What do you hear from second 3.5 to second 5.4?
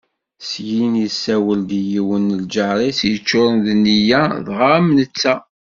d nneyya daɣ am netta.